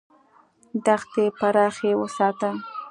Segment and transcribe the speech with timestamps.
[0.85, 2.49] دښتې پراخې وساته.